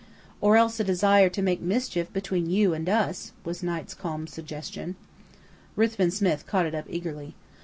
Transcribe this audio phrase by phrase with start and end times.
[0.41, 4.95] "Or else a desire to make mischief between you and us," was Knight's calm suggestion.
[5.75, 7.35] Ruthven Smith caught it up, eagerly.